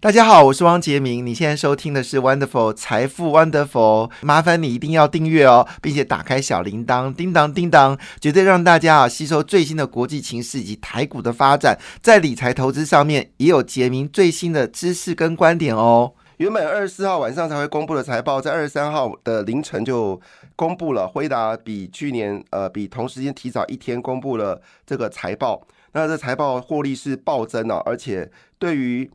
[0.00, 1.26] 大家好，我是汪杰明。
[1.26, 16.12] 你现在收听的是 Wonderful 财富 Wonderful，麻烦你一定要订阅哦，并且打开小铃铛，叮当叮当，绝对让大家啊吸收最新的国际情势以及台股的发展，在理财投资上面也有杰明最新的知识跟观点哦。
[16.36, 20.20] 原本二十四号晚上才会公布的财报，在二十三号的凌晨就
[20.54, 21.08] 公布了。
[21.08, 28.30] 辉达比去年呃比同时间提早一天公布了这个财报，那这财报获利是暴增哦，而且
[28.60, 29.10] 对于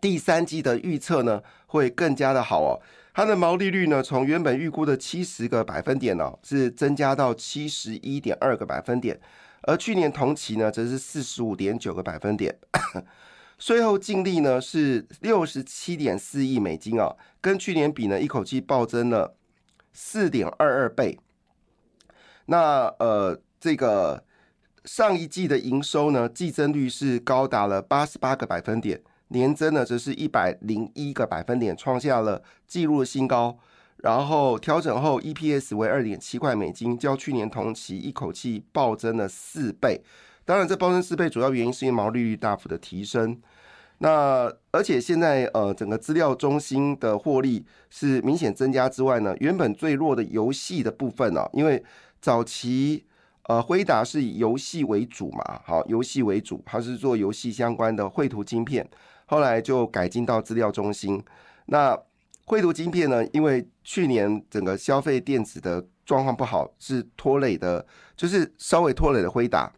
[0.00, 2.80] 第三季的预测呢，会更加的好哦。
[3.14, 9.18] 它的毛利率呢，从原本预估的七十个百分点哦，是增加到七十一点二个百分点，
[9.62, 12.58] 而去年同期呢，则是四十五点九个百分点。
[13.58, 19.34] 税后净利呢是六十七点四亿美金啊，跟去年比呢，一口气暴增了
[19.94, 21.18] 四点二二倍。
[22.44, 24.22] 那呃，这个
[24.84, 29.00] 上一季的营收呢，季增率是高达了八十八个百分点。
[29.28, 33.58] 年增呢，则是一百零一个百分点，创下了纪录新高。
[34.02, 40.00] 然后调整后 EPS 为二点七块美金，较去年同期一口气暴增了四倍。
[40.44, 43.40] 当然，这暴增四倍主要原因是因为毛利率大幅的提升。
[43.98, 51.82] 那而且现在呃，整个资料中心的获利是明显增加之外呢，原本最弱的游戏的部分呢，因为
[52.20, 53.06] 早期
[53.44, 58.86] 呃辉达是以游戏为主嘛，好，游戏为主，它是做游戏相关的绘图晶片。
[59.26, 61.22] 后来就改进到资料中心。
[61.66, 61.96] 那
[62.46, 63.26] 绘图晶片呢？
[63.32, 67.84] 因为去年整个消费电子的状况不好，是拖累的，
[68.16, 69.72] 就是稍微拖累了辉达。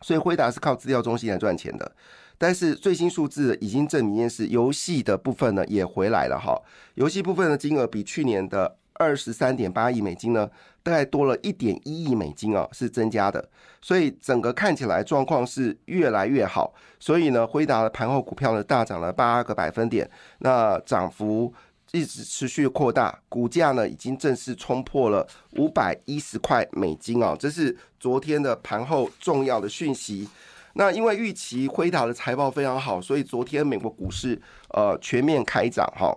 [0.00, 1.92] 所以辉达是靠资料中心来赚钱的。
[2.36, 6.60] 但是最新数字已经证明，是，游戏的部分呢也回来了哈。
[6.94, 8.76] 游戏部分的金额比去年的。
[8.94, 10.48] 二十三点八亿美金呢，
[10.82, 13.48] 大概多了一点一亿美金啊，是增加的，
[13.80, 16.74] 所以整个看起来状况是越来越好。
[17.00, 20.08] 所以呢，辉达的盘后股票呢大涨了八个百分点，
[20.38, 21.52] 那涨幅
[21.92, 30.28] 一直持续扩大，股价呢已经正式冲破了五百一十块美金啊，这是昨天的盘后重要的讯息。
[30.74, 36.16] 那因为预期辉达的财报非常好，所以昨天美国股市呃全面开涨哈。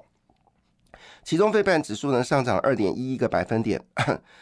[1.24, 3.82] 其中，费半指数呢上涨二点一一个百分点，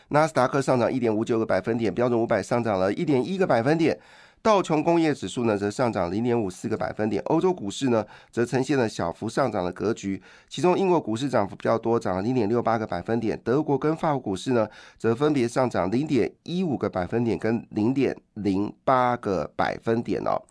[0.10, 4.00] 纳斯达克上涨一点五九个百分点，标准五百上涨了一点一个百分点，
[4.42, 20.42] 道琼工业指数呢则上涨零点五四个百分点，欧洲股市呢则呈现了小幅上涨的格局，其中英国股市涨幅比较多，涨了零点六八个百分点，德国跟法国股市呢则分别上涨零点一五个百分点跟零点零八个百分点哦。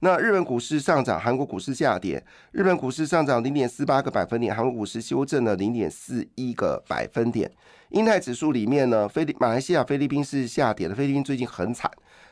[0.00, 2.24] 那日本股市上涨，韩国股市下跌。
[2.52, 7.50] 日本股市上涨零点四八个百分点，韩国股市修正了零点四一个百分点。
[7.88, 11.90] 英泰指数里面呢，菲律马来西亚、菲律宾是下跌的，菲律宾最近很惨，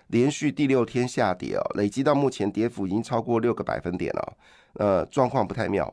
[0.09, 4.37] 连续第六天下跌哦，累积到目前跌幅已经超过六个百分点了，
[4.75, 5.93] 呃，状况不太妙。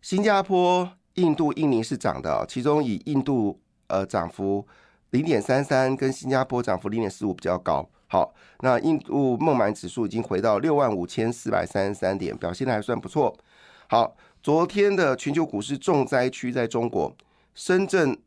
[0.00, 4.64] 新加坡、印度、印尼是涨的，其中以印度呃涨幅
[5.10, 7.90] 零点三三，跟新加坡涨幅零点四五比较高。
[8.10, 13.36] 好，那印度孟买指数已经回到六万五千四百三十三点，表现的还算不错。
[13.86, 17.14] 好，昨天的全球股市重灾区在中国，
[17.54, 18.18] 深圳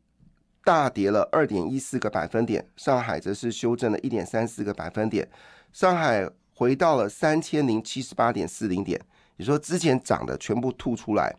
[0.64, 5.28] 大跌了二点一四个百分点，上海则是修正了一点三四个百分点，
[5.72, 9.00] 上海回到了三千零七十八点四零点。
[9.36, 11.34] 你说之前涨的全部吐出来，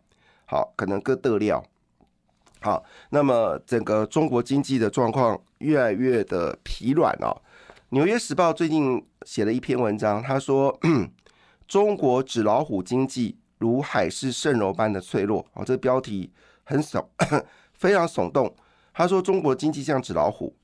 [0.45, 1.63] 好，可能割得料。
[2.59, 7.31] 好，那么整个中国经济的状况越来越的疲软哦。
[7.93, 10.79] 纽约时报最近写了一篇文章，他说
[11.69, 16.33] ：“中国纸老虎经济如海市蜃楼般的脆弱。”哦，这标题
[16.63, 17.05] 很耸，
[17.77, 18.51] 非常耸动。
[18.95, 20.55] 他说：“中国经济像纸老虎，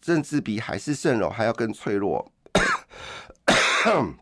[0.00, 2.30] 甚至比海市蜃楼还要更脆弱。”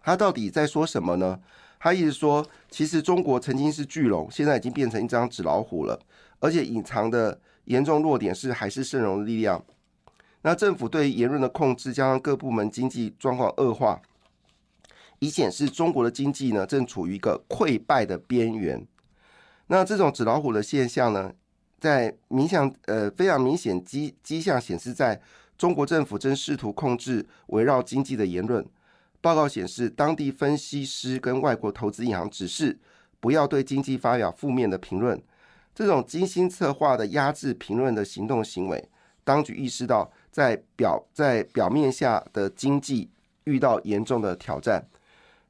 [0.00, 1.40] 他到底在说什么呢？
[1.80, 5.98] 他意思说，其实中国曾经是巨龙，现在已经变成一张纸老虎了，
[6.38, 9.60] 而且隐藏的严重弱点是海市蜃楼的力量。
[10.46, 14.00] 那政府对言论的控制，加上各部门经济状况恶化，
[15.18, 18.86] 已显示中国的经济呢正处于一个溃败的边缘。
[19.66, 21.32] 那这种纸老虎的现象呢，
[21.80, 25.20] 在明显呃非常明显迹迹象显示，在
[25.58, 28.64] 中国政府正试图控制围绕经济的言论。
[29.20, 32.78] 报告显示，当地分析师跟外国投资银行指示
[33.18, 35.20] 不要对经济发表负面的评论。
[35.74, 38.88] 这种精心策划的压制评论的行动行为，
[39.24, 40.08] 当局意识到。
[40.36, 43.08] 在表在表面下的经济
[43.44, 44.86] 遇到严重的挑战，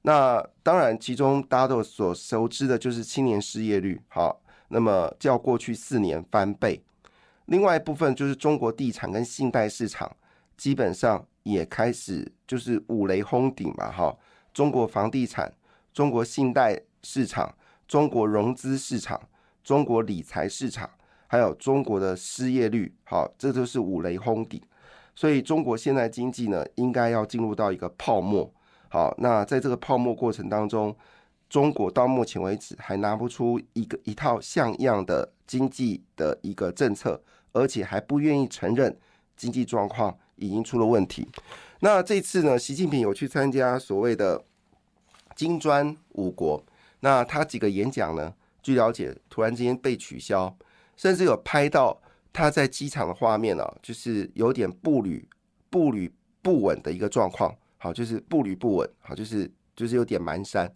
[0.03, 6.81] 那当然，其中大家都所熟知的就是青年失业率，好，那么较过去四年翻倍。
[7.47, 10.09] 另外一部分就是中国地产跟信贷市场，
[10.57, 14.17] 基本上也开始就是五雷轰顶嘛，哈，
[14.55, 15.53] 中国房地产、
[15.93, 17.53] 中国信贷市场、
[17.89, 19.21] 中国融资市场、
[19.65, 20.89] 中国理财市场，
[21.27, 24.63] 还有中国的失业率，好，这都是五雷轰顶。
[25.17, 28.49] 所以中国现在经济呢，应该要进入到一个泡沫。
[28.89, 30.95] 好，那在这个泡沫过程当中，
[31.51, 37.21] 中国到目前为止还拿不出一个一套像样的经济的一个政策。
[37.53, 38.95] 而且还不愿意承认
[39.35, 41.27] 经济状况已经出了问题。
[41.81, 44.45] 那这次呢，习近平有去参加所谓的
[45.35, 46.63] 金砖五国，
[47.01, 50.55] 那他几个演讲呢，据了解突然之间被取消，
[50.99, 51.99] 甚至有拍到
[52.37, 55.27] 他在机场的画面啊，就是有点步履
[55.71, 56.13] 步履
[56.43, 57.57] 不稳的一个状况。
[57.79, 60.71] 好，就是步履不稳，好，就是就是有点蹒跚。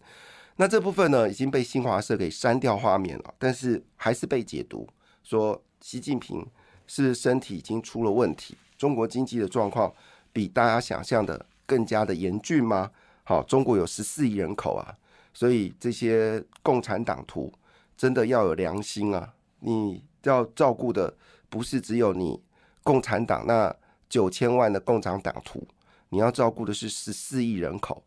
[0.55, 4.87] 那这部分呢，已经被新华社给删掉画面了，但是还是被解读
[5.23, 6.43] 说习近平。
[6.87, 9.93] 是身体已经出了问题，中国经济的状况
[10.33, 12.91] 比大家想象的更加的严峻吗？
[13.23, 14.93] 好，中国有十四亿人口啊，
[15.33, 17.49] 所以这些共产党徒
[17.95, 19.33] 真的要有良心啊！
[19.61, 21.15] 你要照顾的
[21.51, 22.41] 不是只有你
[22.81, 23.75] 共产党那
[24.09, 25.67] 九千万的共产党徒，
[26.07, 28.03] 你要照顾的是十四亿人口。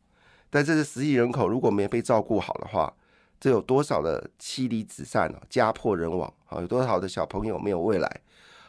[0.49, 2.93] 但这十亿人口如果没被照顾好的话，
[3.39, 6.61] 这有多少的妻离子散啊，家破人亡啊？
[6.61, 8.21] 有多少的小朋友没有未来？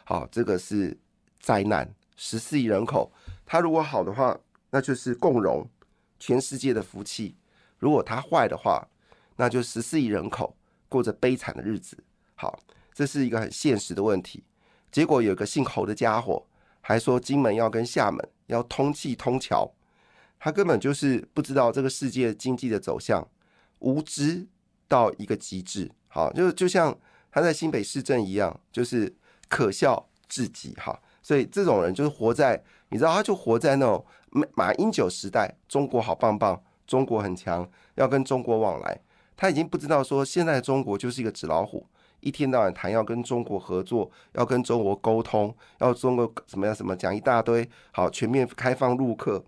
[0.04, 0.98] 好，这个是
[1.40, 1.94] 灾难。
[2.16, 3.10] 十四亿人口，
[3.46, 4.38] 他如果好的话，
[4.70, 5.66] 那就是共荣
[6.18, 7.34] 全世界的福气；
[7.78, 8.86] 如果他坏的话，
[9.36, 10.56] 那就十四亿人口
[10.88, 11.96] 过着悲惨的日子。
[12.34, 12.58] 好，
[12.92, 14.42] 这是一个很现实的问题。
[14.90, 16.46] 结果有个姓侯的家伙
[16.80, 19.70] 还说金门要跟厦门要通气通桥，
[20.38, 23.26] 他根本就是不知道这个世界经济的走向，
[23.80, 24.46] 无知
[24.88, 25.90] 到一个极致。
[26.08, 26.98] 好，就就像
[27.30, 29.14] 他在新北市政一样，就是。
[29.48, 34.04] 可笑至极哈，所以这种人就是活在，你知道，他就活在那种
[34.56, 39.00] 马英九时代，中国好棒棒，中国很强，要跟中国往来。
[39.36, 41.86] 他已经不知道说，现在中国就是一个纸老虎，
[42.20, 49.44] 一天到晚谈要跟中国合作，要跟中国沟通，要中国什么样什么讲一大堆，好全面开放入客，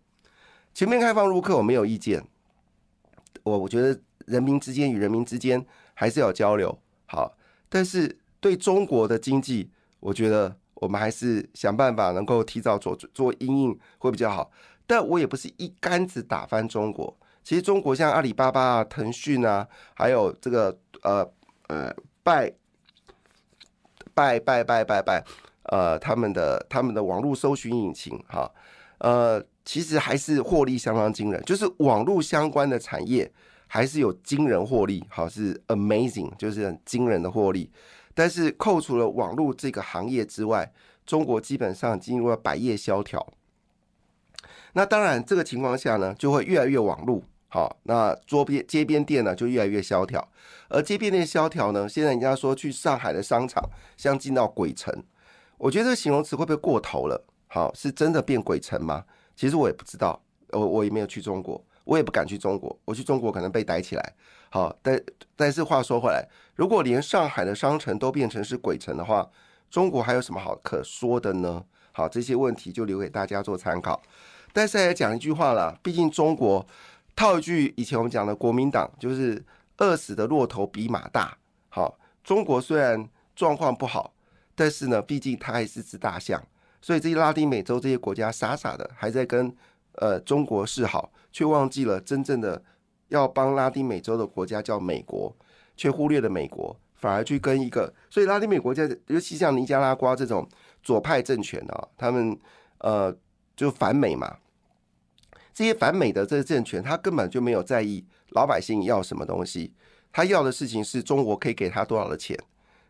[0.74, 2.24] 全面开放入客我没有意见，
[3.42, 7.36] 我我觉得人民之间与人民之间还是要交流好，
[7.68, 9.70] 但是对中国的经济。
[10.00, 14.48] 我觉得我们还是想办法能够提早做做应应会比较好，
[14.86, 17.18] 但我也不是一竿子打翻中国。
[17.42, 21.28] 其实中国像阿里巴巴啊、腾讯啊，还有这个呃
[21.66, 21.92] 呃
[22.22, 22.52] 拜
[24.14, 25.24] 拜拜拜拜拜
[25.64, 28.50] 呃他们的他们的网络搜寻引擎哈
[28.98, 33.30] 呃，其实还是获利相当惊人，就是网络相关的产业
[33.68, 37.70] 还是有惊人获利，好是 amazing，就是很惊人的获利。
[38.12, 40.72] 但是扣除了网络这个行业之外，
[41.06, 43.24] 中国基本上进入了百业萧条。
[44.72, 47.76] 那当然，这个情况下呢，就会越来越网络好。
[47.82, 50.26] 那桌边街边店呢，就越来越萧条。
[50.68, 53.62] 而街边店萧条呢，现在人家说去上海的商场
[53.96, 54.94] 像进到鬼城，
[55.56, 57.24] 我觉得这个形容词会不会过头了？
[57.48, 59.04] 好，是真的变鬼城吗？
[59.34, 61.62] 其实我也不知道，我我也没有去中国。
[61.84, 64.12] 我也不敢去中国，我去中国可能被逮起来。
[64.50, 65.02] 好，但
[65.34, 66.22] 但是话说回来，
[66.54, 69.26] 如果连上海的商城都变成是鬼城的话，
[69.70, 71.64] 中国还有什么好可说的呢？
[71.92, 74.02] 好，这些问题就留给大家做参考。
[74.52, 76.66] 但是来讲一句话啦，毕竟中国
[77.18, 79.44] 套一句以前我们讲的国民党，就是
[79.78, 81.36] 饿死的骆驼比马大。
[81.68, 84.14] 好，中国虽然状况不好，
[84.54, 86.40] 但是呢，毕竟它还是只大象，
[86.80, 89.52] 所以这些拉丁美洲这些国家傻傻的还在跟。
[90.00, 92.62] 呃，中国示好，却忘记了真正的
[93.08, 95.34] 要帮拉丁美洲的国家叫美国，
[95.76, 100.48] 却忽略了美国，反而去跟一个，所以拉丁美国家，尤其像尼加拉瓜这种
[100.84, 102.38] 左派政权啊，他们
[102.78, 103.12] 呃
[103.56, 104.36] 就反美嘛，
[105.58, 109.72] 这些反美的这个政权，他根本就没有在意老百姓要什么东西，
[110.12, 112.38] 他要的事情是中国可以给他多少的钱，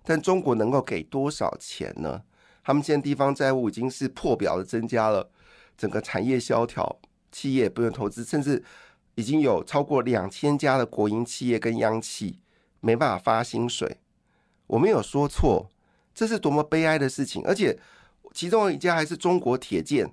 [0.04, 2.22] 但中国能够给多少钱呢？
[2.62, 5.30] 他们现在地方债务已经是破表的增加了。
[5.78, 7.00] 整个产业萧条，
[7.32, 8.62] 企业不用投资，甚至
[9.14, 12.38] 已经有超过两千家的国营企业跟央企
[12.80, 13.96] 没办法发薪水。
[14.66, 15.70] 我没有说错，
[16.14, 17.42] 这是多么悲哀的事情！
[17.46, 17.78] 而且
[18.34, 20.12] 其中有一家还是中国铁建。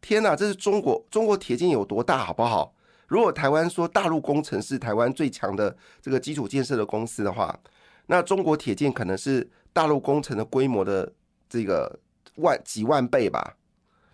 [0.00, 2.74] 天哪，这是中国中国铁建有多大，好不好？
[3.08, 7.58] 如果台湾说大陆工程是台湾最强的这个基础建设的公司的话，
[8.06, 11.12] 那中国铁建可能是大陆工程的规模的
[11.48, 12.00] 这个
[12.36, 13.56] 万几万倍吧。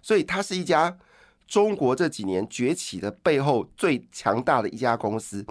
[0.02, 0.98] 所以它是一家
[1.46, 5.44] 中国这几年崛起的背后最强大的一家公司，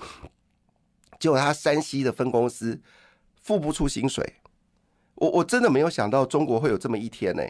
[1.20, 2.80] 结果他山西的分公司
[3.42, 4.36] 付不出薪水。
[5.16, 7.44] 我我真的没有想到中国会有这么一天呢、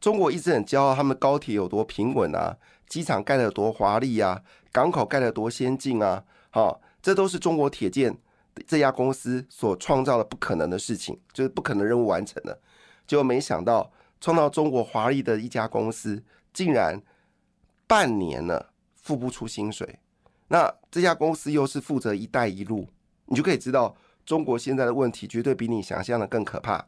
[0.00, 2.56] 中国一直很骄傲，他们高铁有多平稳啊，
[2.88, 8.16] 机场盖得有多华丽啊，港口盖得多先进啊，好、这都是中国铁建
[8.66, 12.60] 这家公司所创造的不可能的事情，就是不可能任务完成的。
[13.06, 13.90] 结果没想到，
[14.20, 17.02] 创造中国华丽的一家公司，竟然
[17.86, 19.98] 半年了付不出薪水。
[20.48, 22.88] 那这家公司又是负责“一带一路”，
[23.26, 26.86] 你就可以知道中国现在的问题绝对比你想象的更可怕。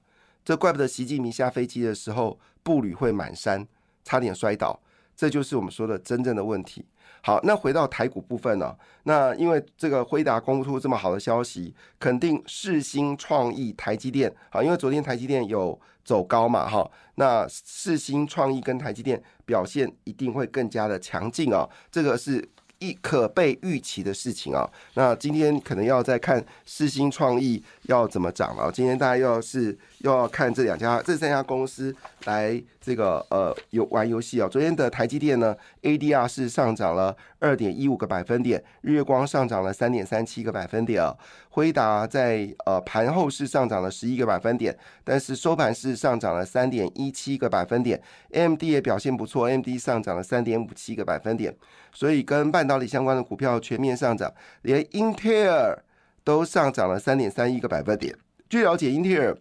[0.51, 3.65] 这怪不得习近平下飞机的时候步履会蹒跚，
[4.03, 4.77] 差点摔倒。
[5.15, 6.85] 这就是我们说的真正的问题。
[7.23, 22.51] 好，那回到台股部分呢、那因为这个辉达公布出这么好的消息，肯定世新创意、台积电啊，因为昨天台积电有走高嘛，哈，那世新创意跟台积电表现一定会更加的强劲啊，这个是。
[22.83, 28.73] 一可被预期的事情啊，那今天可能要再看世新创意要怎么涨了。
[28.73, 34.49] 今天大家要是要看这两家、这三家公司来这个呃游玩游戏啊。
[34.49, 41.15] 昨天的台积电呢，ADR 是上涨了二点一五个百分点，日月光上涨了三点三七个百分点啊。
[41.51, 48.01] 辉达在呃盘后是上涨了十一个百分点，但是收盘是上涨了三点一七个百分点。
[48.31, 51.55] AMD 也表现不错，AMD 上涨了三点五七个百分点。
[51.93, 55.85] 所以跟半导体相关的股票全面上涨，连英特尔
[56.23, 58.15] 都上涨了三点三一个百分点。
[58.49, 59.37] 据了解，英特尔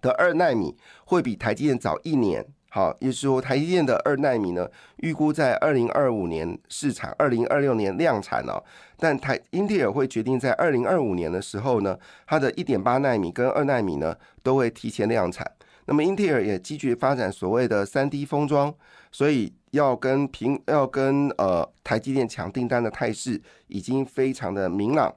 [0.00, 2.46] 的二纳米会比台积电早一年。
[2.72, 8.62] 好，也就是说，台积电的二纳米呢，预估在二零二五年试产，二零二六年量产哦。
[8.96, 14.14] 但台英特尔会决定在二零二五年的时候呢，它的一点八纳米跟二纳米呢
[14.44, 15.44] 都会提前量产。
[15.86, 18.72] 那么英特尔也积极发展所谓的三 D 封装，
[19.10, 25.12] 所以要跟平要跟呃台积电抢订单的态势已经非常的明朗。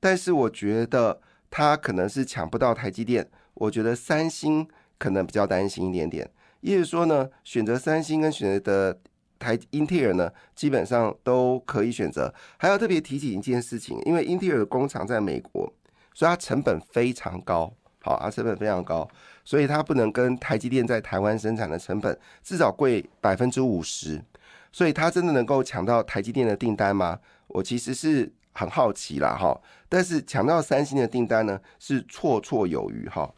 [0.00, 4.66] 但是我觉得它可能是抢不到台积电，我觉得三星
[4.98, 6.28] 可能比较担心一点点。
[6.60, 9.00] 意思说呢，选择三星跟选择的
[9.38, 12.34] 台英特尔呢，基本上都可以选择。
[12.56, 15.72] 还要特别提起一件事情，因为英特尔的工厂在美国，
[16.14, 17.72] 所以它成本非常高。
[18.00, 19.08] 好，它成本非常高，
[19.44, 24.22] 所以它不能跟台积电在台湾生产的成本至少贵百分之五十。
[24.70, 27.18] 所以它真的能够抢到台积电的订单吗？
[27.48, 29.60] 我其实是很好奇啦，哈。
[29.88, 33.32] 但是抢到三星的订单呢，是绰绰有余哈。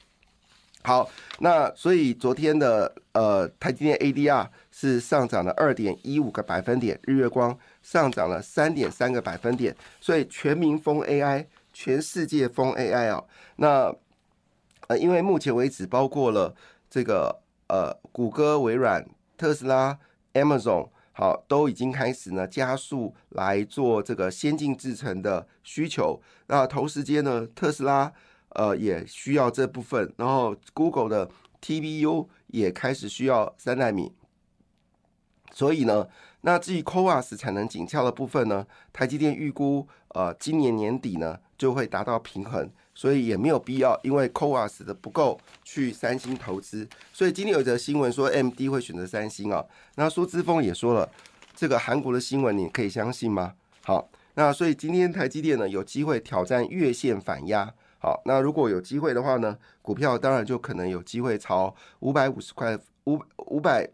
[0.83, 1.09] 好，
[1.41, 13.23] 那所以昨天的呃台积电 ADR 是上涨了二点一五个百分点，日月光上涨了三点三个百分点，所以全民封 AI，全世界封 AI 啊、
[13.57, 13.95] 那
[14.89, 16.55] 呃，因为目前为止包括了
[16.89, 19.07] 这个呃谷歌、微软、
[19.37, 19.99] 特斯拉、
[20.33, 20.89] Amazon。
[21.13, 26.19] 好，都已经开始呢加速来做这个先进制程的需求。
[26.47, 28.11] 那同时间呢，特斯拉
[28.55, 31.31] 呃也需要这部分，然后 Google 的
[31.63, 34.13] TBU 也开始需要三纳米。
[35.53, 36.09] 所以呢，
[36.43, 46.89] 那至于 CoWAS 产能紧俏的部分呢，台积电预估呃今年年底呢就会达到平衡，所以也没有必要因为 CoWAS 的不够去三星投资。
[47.13, 49.65] 所以今天有一则新闻说 MD 会选择三星啊，
[49.97, 51.11] 那苏之峰也说了，
[51.57, 53.55] 这个韩国的新闻你可以相信吗？
[53.83, 57.75] 好，那所以今天台积电呢有机会挑战月线反压。
[58.01, 63.89] 好，那如果有机会的话呢，股票当然就可能有机会朝五百五十块五五百。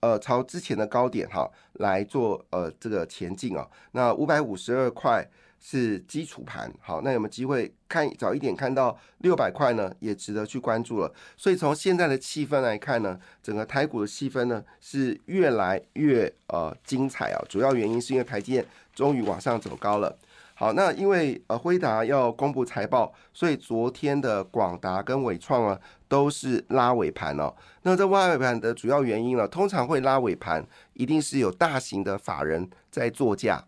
[0.00, 9.92] 呃，朝之前的高点哈来做呃这个前进啊、那五百五十二块是基础盘，好，那有没有机会看早一点看到六百块呢？
[9.98, 11.12] 也值得去关注了。
[11.36, 17.44] 所以从现在的气氛来看呢，整个台股的气氛呢是越来越呃精彩啊。
[17.48, 20.16] 主要原因是因为台积电终于往上走高了。
[20.60, 27.54] 好，那因为呃辉达要公布财报，所以昨天的广达跟伟创啊都是拉尾盘哦。
[27.82, 33.64] 那这拉尾盘的主要原因呢，通常会拉尾盘，一定是有大型的法人在作价，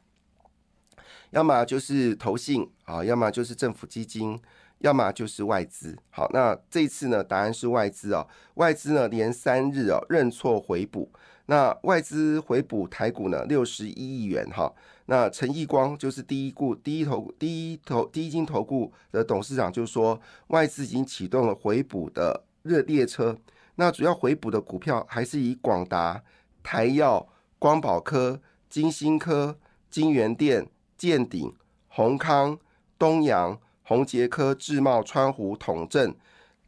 [1.30, 4.42] 要么就是投信啊，要么就是政府基金，
[4.80, 5.96] 要么就是外资。
[6.10, 8.26] 好，那这一次呢，答案是外资哦。
[8.54, 11.10] 外资呢连三日哦认错回补，
[11.46, 14.70] 那外资回补台股呢六十一亿元哈。
[15.06, 23.36] 那陈义光就是第一股第一投第一投第一金投顾的董事长就说，外资已经启动了回补的热列车。
[23.74, 26.22] 那主要回补的股票还是以广达、
[26.62, 27.26] 台药、
[27.58, 29.58] 光宝科、金星科、
[29.90, 31.52] 金源店、建鼎、
[31.88, 32.58] 宏康、
[32.98, 33.58] 东阳、
[33.90, 36.14] 宏杰科、智茂、川湖、统正、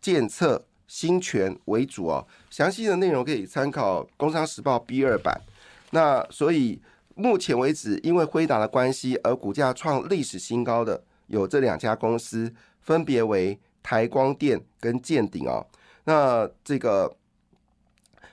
[0.00, 2.26] 建策、新泉为主哦。
[2.50, 5.40] 详细的内容可以参考《工商时报》B 二版。
[5.92, 6.82] 那所以
[7.14, 15.64] 目前为止，因为辉达的关系而股价创历史新高的有这两家公司，分别为台光电跟建鼎哦。
[16.02, 17.16] 那这个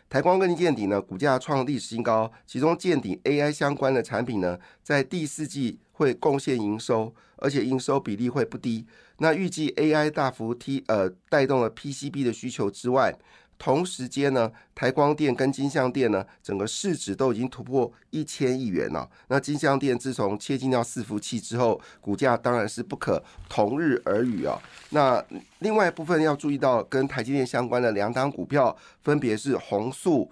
[0.10, 8.86] 台光跟建鼎呢，股价创历史新高，其中建鼎 AI 相关的产品呢，在第四季会贡献营收，而且应收比例会不低。
[9.18, 13.14] 那预计 AI 大幅 T 呃带动了 PCB 的需求之外，
[13.58, 19.10] 同时间呢，台光电跟金相电呢，整个市值都已经突破一千亿元了。
[19.28, 24.58] 那金相电自从切进到伺服器之后，股价当然是不可同日而语啊。
[24.92, 25.22] 那
[25.60, 30.32] 另外一部分要注意到跟台积电相关的两档股票，分别是宏塑。